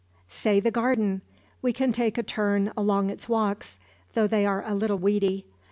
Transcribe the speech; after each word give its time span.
"Say 0.29 0.59
the 0.59 0.71
garden. 0.71 1.21
We 1.61 1.73
can 1.73 1.91
take 1.91 2.17
a 2.17 2.23
turn 2.23 2.73
along 2.75 3.11
its 3.11 3.29
walks, 3.29 3.79
though 4.15 4.25
they 4.25 4.47
are 4.47 4.65
a 4.67 4.73
little 4.73 4.97
weedy. 4.97 5.45